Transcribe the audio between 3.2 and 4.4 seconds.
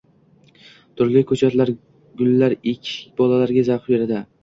bolalarga zavq beradi.